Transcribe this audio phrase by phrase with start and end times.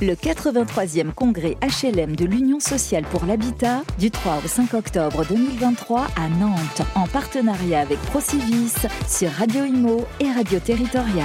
[0.00, 6.06] Le 83e congrès HLM de l'Union sociale pour l'habitat du 3 au 5 octobre 2023
[6.14, 11.24] à Nantes en partenariat avec Procivis sur Radio Imo et Radio Territoria.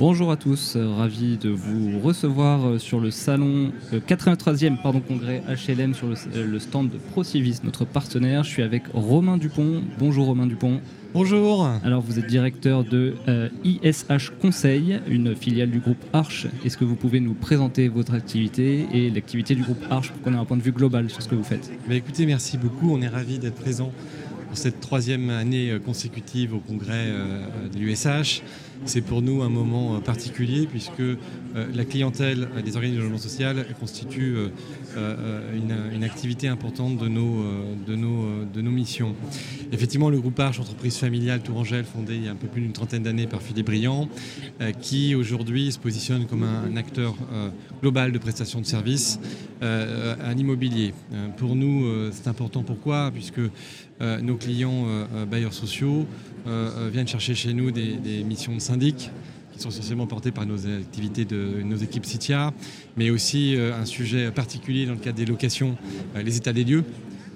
[0.00, 5.00] Bonjour à tous, euh, ravi de vous recevoir euh, sur le salon 83e euh, pardon,
[5.00, 8.44] congrès HLM sur le, stand de Procivis, notre partenaire.
[8.44, 9.82] Je suis avec Romain Dupont.
[9.98, 10.80] Bonjour Romain Dupont.
[11.14, 11.68] Bonjour.
[11.82, 13.14] Alors vous êtes directeur de
[13.64, 16.46] ISH Conseil, une filiale du groupe Arch.
[16.64, 20.34] Est-ce que vous pouvez nous présenter votre activité et l'activité du groupe Arch pour qu'on
[20.34, 21.72] ait un point de vue global sur ce que vous faites?
[21.88, 22.92] Mais Écoutez, merci beaucoup.
[22.92, 23.90] On est ravi d'être présent
[24.48, 27.06] pour cette troisième année consécutive au congrès
[27.72, 28.42] de l'USH.
[28.84, 31.16] C'est pour nous un moment euh, particulier puisque euh,
[31.74, 34.36] la clientèle des organismes de logement social constitue
[34.96, 35.56] euh,
[35.92, 37.44] une, activité importante de nos,
[37.86, 39.14] de, nos, de nos missions.
[39.72, 42.72] Effectivement, le groupe Arche, entreprise familiale Tourangelle, fondée il y a un peu plus d'une
[42.72, 44.08] trentaine d'années par Philippe Briand,
[44.80, 47.16] qui aujourd'hui se positionne comme un, acteur
[47.82, 49.20] global de prestation de services
[49.60, 50.94] à l'immobilier.
[51.36, 53.10] Pour nous, c'est important pourquoi?
[53.12, 53.40] Puisque
[54.00, 54.86] nos clients
[55.30, 56.06] bailleurs sociaux
[56.46, 59.10] viennent chercher chez nous des, missions de syndics
[59.58, 62.52] qui sont essentiellement portés par nos activités de nos équipes CITIA,
[62.96, 65.76] mais aussi euh, un sujet particulier dans le cadre des locations,
[66.14, 66.84] euh, les états des lieux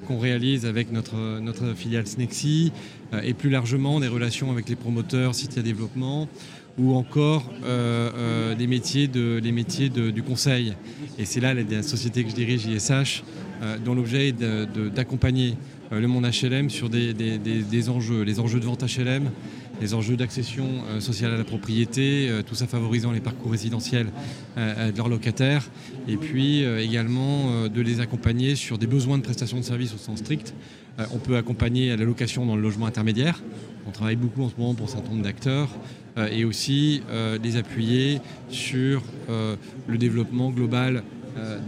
[0.07, 2.73] qu'on réalise avec notre, notre filiale Snexi,
[3.13, 6.29] euh, et plus largement des relations avec les promoteurs CITIA Développement,
[6.79, 7.45] ou encore
[8.59, 10.75] les métiers, de, les métiers du conseil.
[11.19, 13.23] Et c'est là la, société que je dirige, ISH,
[13.85, 14.43] dont l'objet est
[14.95, 15.57] d'accompagner
[15.91, 19.31] le monde HLM sur des, enjeux, les enjeux de vente HLM,
[19.83, 24.07] les enjeux d'accession euh, sociale à la propriété, euh, tout ça favorisant les parcours résidentiels
[24.57, 25.69] euh, de leurs locataires,
[26.09, 30.19] et puis également de les accompagner sur des besoins de prestations de services au sens
[30.19, 30.55] strict.
[31.13, 33.43] on peut accompagner à la location dans le logement intermédiaire.
[33.87, 35.69] On travaille beaucoup en ce moment pour un certain nombre d'acteurs
[36.31, 37.03] et aussi
[37.43, 41.03] les appuyer sur le développement global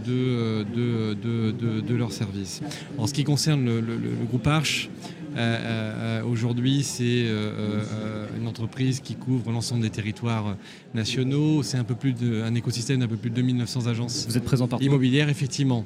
[0.05, 2.61] de, de, leurs services.
[2.97, 4.89] En ce qui concerne le, le groupe Arche,
[5.35, 10.55] euh, euh, aujourd'hui, c'est euh, une entreprise qui couvre l'ensemble des territoires
[10.93, 11.63] nationaux.
[11.63, 14.43] C'est un peu plus de, un écosystème d'un peu plus de 2900 agences Vous êtes
[14.43, 15.85] présent immobilières, effectivement.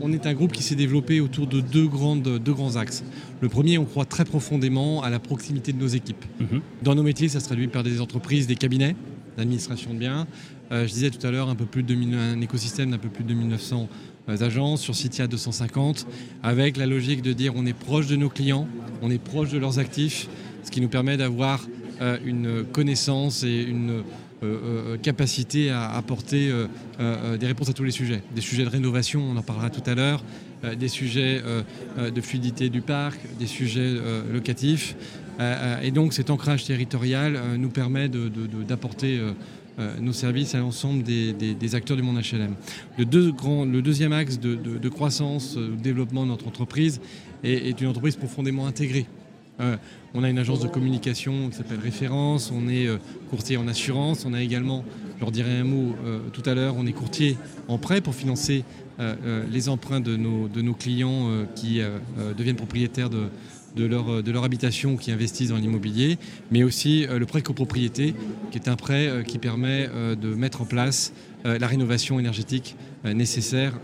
[0.00, 3.04] on est un groupe qui s'est développé autour de deux, grandes, deux grands axes.
[3.40, 6.24] Le premier, on croit très profondément à la proximité de nos équipes.
[6.40, 6.60] Mhm.
[6.82, 8.94] Dans nos métiers, ça se traduit par des entreprises, des cabinets
[9.38, 10.26] d'administration de biens.
[10.70, 11.84] je disais tout à l'heure, un peu plus
[12.42, 13.88] écosystème d'un peu plus de 2900
[14.28, 16.06] euh, agences, sur Citia 250,
[16.42, 18.68] avec la logique de dire on est proche de nos clients,
[19.00, 20.28] on est proche de leurs actifs,
[20.64, 21.66] ce qui nous permet d'avoir
[22.02, 24.02] euh, une connaissance et une
[24.42, 26.52] euh, capacité à apporter
[26.98, 28.22] des réponses à tous les sujets.
[28.34, 30.22] Des sujets de rénovation, on en parlera tout à l'heure,
[30.78, 31.42] des sujets
[31.98, 33.94] de fluidité du parc, des sujets
[34.32, 34.94] locatifs.
[35.38, 39.20] Et donc cet ancrage territorial nous permet d'apporter
[39.78, 42.56] euh, nos services à l'ensemble des, acteurs du monde HLM.
[42.98, 47.00] Le, deuxième axe de, croissance, euh, de développement de notre entreprise
[47.44, 49.06] est, une entreprise profondément intégrée.
[49.60, 49.76] Euh,
[50.14, 52.88] on a une agence de communication qui s'appelle Référence, on est
[53.30, 54.84] courtier en assurance, on a également,
[55.16, 55.94] je leur dirai un mot
[56.32, 57.36] tout à l'heure, on est courtier
[57.68, 58.64] en prêt pour financer
[58.98, 61.80] les emprunts de nos clients qui
[62.36, 63.28] deviennent propriétaires de,
[63.76, 66.18] de leur, euh, de leur habitation qui investissent dans l'immobilier,
[66.50, 68.14] mais aussi euh, le prêt copropriété,
[68.50, 71.12] qui est un prêt euh, qui permet de mettre en place
[71.44, 73.74] la rénovation énergétique nécessaire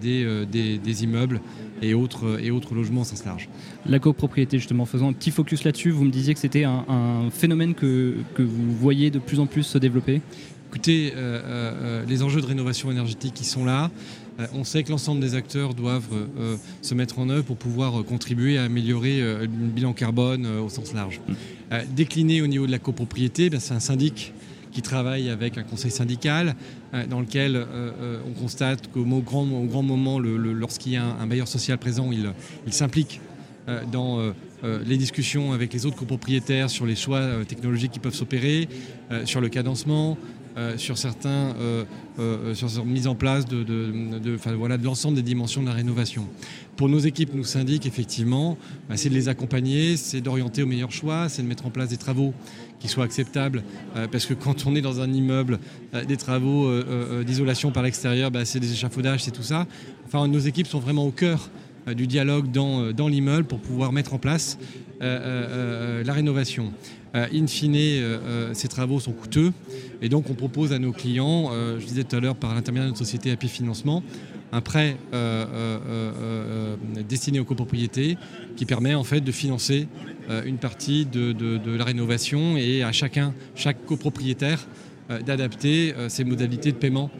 [0.00, 1.40] des, immeubles
[1.82, 3.48] et autres, et autres logements au sens large.
[3.86, 7.74] La copropriété, justement, faisant un petit focus là-dessus, vous me disiez que c'était un, phénomène
[7.74, 10.22] que, que, vous voyez de plus en plus se développer?
[10.68, 11.12] Écoutez,
[12.06, 13.90] les enjeux de rénovation énergétique qui sont là,
[14.38, 18.00] euh, on sait que l'ensemble des acteurs doivent euh, se mettre en œuvre pour pouvoir
[18.00, 21.20] euh, contribuer à améliorer le bilan carbone au sens large.
[21.28, 21.94] Mm.
[21.94, 24.32] Décliné au niveau de la copropriété, ben, c'est un syndic
[24.70, 26.54] qui travaille avec un conseil syndical
[27.08, 27.66] dans lequel
[28.26, 33.20] on constate qu'au grand, grand moment, lorsqu'il y a un, bailleur social présent, il, s'implique
[33.90, 38.68] dans les discussions avec les autres copropriétaires sur les choix technologiques qui peuvent s'opérer,
[39.24, 41.84] sur le cadencement, euh, sur certains, euh,
[42.18, 43.64] euh, sur mise en place de,
[44.56, 46.26] voilà, de l'ensemble des dimensions de la rénovation.
[46.76, 48.56] Pour nos équipes, nous syndics, effectivement,
[48.88, 51.88] bah, c'est de les accompagner, c'est d'orienter au meilleur choix, c'est de mettre en place
[51.88, 52.32] des travaux
[52.80, 53.64] qui soient acceptables,
[54.12, 55.58] parce que quand on est dans un immeuble,
[56.06, 56.70] des travaux
[57.24, 59.66] d'isolation par l'extérieur, bah, c'est des échafaudages, c'est tout ça.
[60.06, 61.50] Enfin, nos équipes sont vraiment au cœur
[61.94, 64.58] du dialogue dans, dans l'immeuble pour pouvoir mettre en place
[65.00, 66.72] la rénovation.
[67.14, 68.02] in fine,
[68.52, 69.52] ces travaux sont coûteux
[70.02, 72.90] et donc on propose à nos clients, je disais tout à l'heure par l'intermédiaire de
[72.90, 74.02] notre société Happy Financement,
[74.52, 74.96] un prêt
[77.08, 78.16] destiné aux copropriétés
[78.56, 79.88] qui permet en fait de financer
[80.46, 84.66] une partie de, la rénovation et à chacun, chaque copropriétaire,
[85.24, 87.10] d'adapter ses modalités de paiement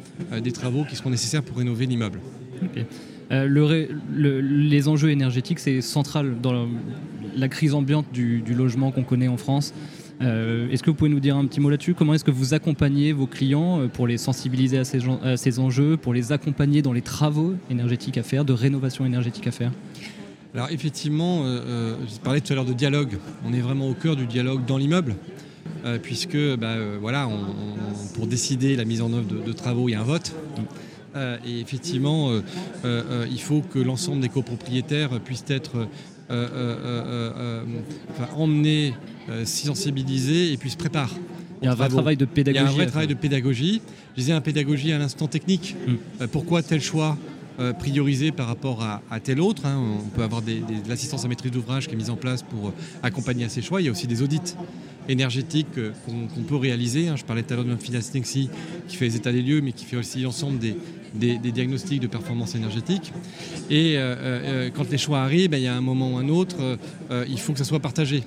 [0.43, 2.21] des travaux qui seront nécessaires pour rénover l'immeuble.
[3.31, 6.69] Les enjeux énergétiques, c'est central dans
[7.37, 9.75] la, crise ambiante du, logement qu'on connaît en France.
[10.21, 11.95] est-ce que vous pouvez nous dire un petit mot là-dessus?
[11.95, 16.33] Comment est-ce que vous accompagnez vos clients pour les sensibiliser à ces, enjeux, pour les
[16.33, 19.73] accompagner dans les travaux énergétiques à faire, de rénovation énergétique à faire?
[20.55, 23.19] Alors effectivement, euh, euh, je parlais tout à l'heure de dialogue.
[23.47, 25.15] On est vraiment au cœur du dialogue dans l'immeuble,
[25.85, 27.29] euh, puisque bah, voilà,
[28.15, 30.33] pour décider la mise en œuvre de, travaux, il y a un vote.
[31.47, 32.31] Et effectivement,
[32.85, 35.89] il faut que l'ensemble des copropriétaires puissent être
[38.37, 38.95] emmenés,
[39.45, 41.17] sensibilisés et puissent préparer.
[41.61, 42.63] Il y a un vrai travail de pédagogie.
[42.63, 43.83] Il y a un vrai travail de pédagogie.
[44.17, 45.75] Je disais un pédagogie à l'instant technique.
[45.87, 46.27] Mm.
[46.29, 47.17] pourquoi tel choix
[47.61, 49.67] euh, priorisé par rapport à, tel autre.
[49.67, 49.83] Hein?
[49.99, 50.53] On peut avoir de
[50.89, 52.73] l'assistance à maîtrise d'ouvrage qui est mise en place pour euh,
[53.03, 53.81] accompagner à ces choix.
[53.81, 54.55] Il y a aussi des audits
[55.09, 57.09] énergétiques euh, qu'on peut réaliser.
[57.09, 57.17] Hein.
[57.17, 57.77] Je parlais tout à l'heure de
[58.15, 58.49] Nexi
[58.87, 60.77] qui fait les états des lieux, mais qui fait aussi l'ensemble des,
[61.15, 63.13] diagnostics de performance énergétique.
[63.71, 63.97] Et
[64.75, 66.57] quand les choix arrivent, ben, il y a un moment ou un autre,
[67.29, 68.25] il faut que ça soit partagé.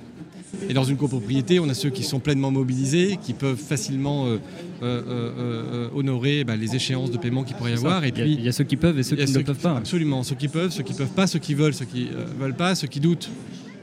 [0.68, 4.38] Et dans une copropriété, on a ceux qui sont pleinement mobilisés, qui peuvent facilement euh,
[4.82, 8.04] euh, euh, honorer bah, les échéances de paiement qu'il pourrait y avoir.
[8.04, 9.76] Et puis, il y, a ceux qui peuvent et ceux qui ne peuvent pas.
[9.76, 12.40] Absolument, ceux qui peuvent, ceux qui ne peuvent pas, ceux qui veulent, ceux qui ne
[12.40, 13.30] veulent pas, ceux qui doutent.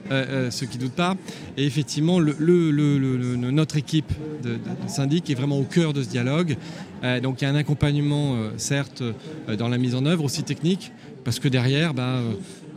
[0.09, 1.15] ceux qui doutent pas.
[1.57, 4.11] Et effectivement, notre équipe
[4.43, 4.57] de,
[4.87, 6.55] syndic est vraiment au cœur de ce dialogue.
[7.21, 9.03] Donc il y a un accompagnement, certes,
[9.57, 10.91] dans la mise en œuvre, aussi technique,
[11.23, 12.21] parce que derrière, bah,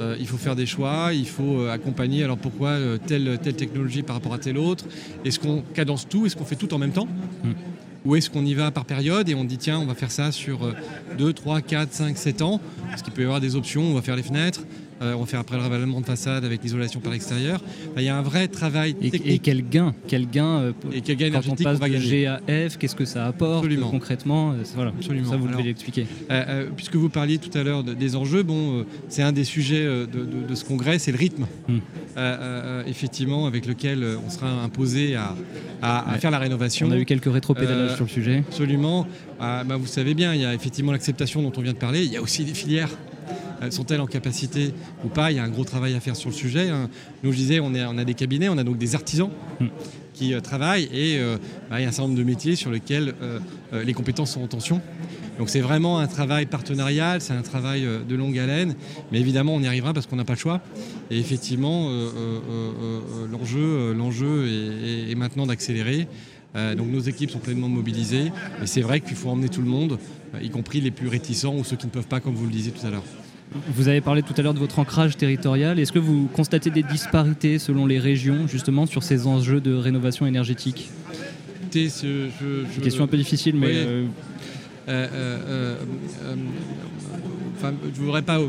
[0.01, 2.25] euh, il faut faire des choix, il faut euh, accompagner.
[2.25, 4.85] Alors pourquoi euh, telle, telle technologie par rapport à telle autre?
[5.25, 6.27] Est-ce qu'on cadence tout?
[6.27, 7.09] Est-ce qu'on fait tout en même temps?
[7.45, 7.53] Hmm.
[8.05, 10.33] Ou est-ce qu'on y va par période et on dit tiens, on va faire ça
[10.33, 10.75] sur
[11.19, 12.61] 2, 3, 4, 5, 7 ans?
[12.89, 14.63] Parce qu'il peut y avoir des options, on va faire les fenêtres,
[15.03, 17.61] euh, on va faire après le ravalement de façade avec l'isolation par l'extérieur.
[17.97, 19.27] il y a un vrai travail technique.
[19.27, 22.41] Et, quel gain Quel gain, euh, et quel gain quand on passe de G à
[22.49, 24.93] F Qu'est-ce que ça apporte concrètement euh, voilà.
[24.97, 25.31] Absolument.
[25.31, 26.07] Ça, vous devez l'expliquer.
[26.77, 30.65] puisque vous parliez tout à l'heure des enjeux, bon, c'est un des sujets de, ce
[30.65, 31.47] congrès, c'est le rythme.
[31.69, 31.79] Hmm.
[32.87, 35.35] effectivement, avec lequel on sera imposé à,
[36.19, 36.87] faire la rénovation.
[36.89, 38.45] On a eu quelques rétropédalages sur le sujet.
[38.49, 39.07] Absolument.
[39.41, 42.05] Ah, bah, vous savez bien, il y a effectivement l'acceptation dont on vient de parler.
[42.05, 42.91] Il y a aussi des filières
[43.71, 44.73] sont-elles en capacité
[45.05, 45.31] ou pas?
[45.31, 46.71] Il y a un gros travail à faire sur le sujet.
[46.71, 46.89] Hein.
[47.23, 49.31] Nous, je disais, on, a des cabinets, on a donc des artisans.
[49.61, 49.67] Hmm.
[50.15, 51.37] qui euh, travaillent et euh,
[51.71, 53.15] bah, il y a un certain nombre de métiers sur lesquels
[53.73, 54.81] les compétences sont en tension.
[55.39, 58.75] Donc c'est vraiment un travail partenarial, c'est un travail de longue haleine,
[59.11, 60.61] mais évidemment on y arrivera parce qu'on n'a pas le choix.
[61.11, 61.91] Et effectivement,
[63.31, 64.47] l'enjeu, l'enjeu
[65.09, 66.07] est, maintenant d'accélérer.
[66.55, 68.31] donc nos équipes sont pleinement mobilisées,
[68.63, 69.99] et c'est vrai qu'il faut emmener tout le monde,
[70.43, 72.73] y compris les plus réticents ou ceux qui ne peuvent pas, comme vous le disiez
[72.73, 73.05] tout à l'heure.
[73.75, 75.79] Vous avez parlé tout à l'heure de votre ancrage territorial.
[75.79, 80.27] Est-ce que vous constatez des disparités selon les régions, justement, sur ces enjeux de rénovation
[80.27, 80.91] énergétique?
[81.71, 83.73] C'est une question un peu difficile, mais...
[83.73, 84.07] Euh,
[84.89, 85.77] euh,
[86.27, 86.37] euh,
[87.63, 88.41] je ne voudrais pas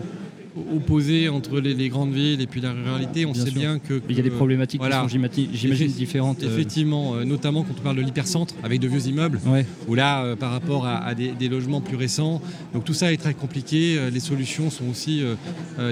[0.76, 3.26] opposé entre les, grandes villes et puis la ruralité.
[3.26, 6.44] On sait bien que, Il y a des problématiques qui sont, j'imagine, différentes.
[6.44, 6.54] Euh.
[6.54, 9.40] Effectivement, euh, notamment quand on parle de l'hypercentre avec de vieux immeubles,
[9.88, 12.42] ou là, euh, par rapport à, des, logements plus récents.
[12.74, 14.00] Donc tout ça est très compliqué.
[14.12, 15.22] les solutions sont aussi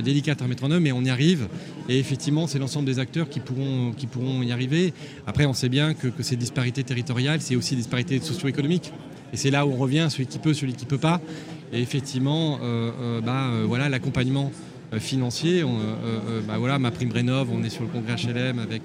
[0.03, 1.47] délicates à mettre en œuvre, mais on y arrive.
[1.89, 4.93] Et effectivement, c'est l'ensemble des acteurs qui pourront, qui pourront y arriver.
[5.27, 8.91] Après, on sait bien que, que ces disparités territoriales, c'est aussi des disparités socio-économiques.
[9.33, 11.21] Et c'est là où on revient, celui qui peut, celui qui ne peut pas.
[11.73, 14.51] Et effectivement, euh, euh, bah, euh, voilà, l'accompagnement
[14.99, 15.63] financier,
[16.45, 18.81] bah, ma prime rénov, on est sur le congrès HLM avec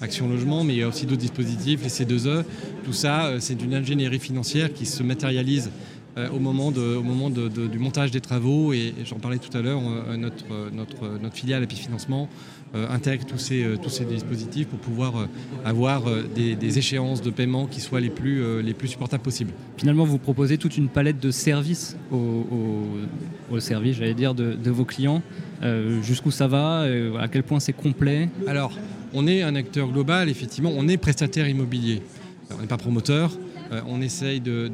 [0.00, 2.44] Action Logement, mais il y a aussi d'autres dispositifs, les C2E.
[2.82, 5.70] Tout ça, c'est une ingénierie financière qui se matérialise
[6.16, 8.72] au moment, de, au moment du montage des travaux.
[8.72, 9.80] Et, j'en parlais tout à l'heure,
[10.16, 12.28] notre, notre, notre filiale Happy Financement
[12.74, 15.26] euh, intègre tous ces, euh, tous ces dispositifs pour pouvoir euh,
[15.64, 16.02] avoir
[16.34, 19.52] des, échéances de paiement qui soient les plus, les plus supportables possibles.
[19.76, 22.44] Finalement, vous proposez toute une palette de services au,
[23.52, 25.22] au, service, j'allais dire, de, vos clients.
[26.02, 26.84] Jusqu'où ça va
[27.20, 28.28] À quel point c'est complet?
[28.48, 28.72] Alors,
[29.12, 32.02] on est un acteur global, effectivement, on est prestataire immobilier.
[32.50, 33.53] on n'est pas promoteur, euh,
[33.86, 34.70] on essaye de,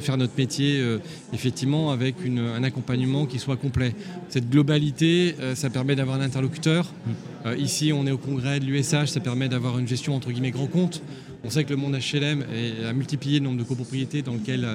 [0.00, 0.98] faire notre métier euh,
[1.32, 3.94] effectivement avec un accompagnement qui soit complet.
[4.28, 6.92] Cette globalité, euh, ça permet d'avoir un interlocuteur.
[7.06, 7.58] Mm.
[7.58, 10.66] ici, on est au congrès de l'USH, ça permet d'avoir une gestion entre guillemets grand
[10.66, 11.02] compte.
[11.44, 12.44] On sait que le monde HLM
[12.88, 14.66] a multiplié le nombre de copropriétés dans lequel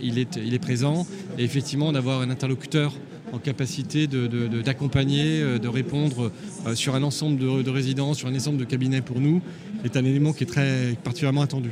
[0.00, 1.08] il, est, présent.
[1.38, 2.92] Et effectivement, d'avoir un interlocuteur
[3.32, 6.30] en capacité d'accompagner, de, de, répondre
[6.74, 9.42] sur un ensemble de, de résidences, sur un ensemble de cabinets pour nous,
[9.84, 11.70] est un élément qui est très particulièrement attendu.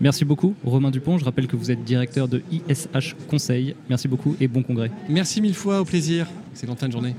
[0.00, 1.18] Merci beaucoup, Romain Dupont.
[1.18, 3.74] Je rappelle que vous êtes directeur de ISH Conseil.
[3.88, 4.90] Merci beaucoup et bon congrès.
[5.08, 6.26] Merci mille fois, au plaisir.
[6.52, 7.14] Excellente fin de journée.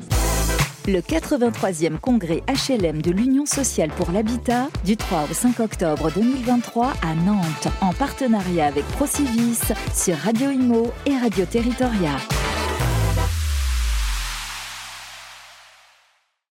[0.87, 6.93] Le 83e congrès HLM de l'Union sociale pour l'habitat du 3 au 5 octobre 2023
[7.01, 9.59] à Nantes en partenariat avec Procivis
[9.93, 12.17] sur Radio Imo et Radio Territoria.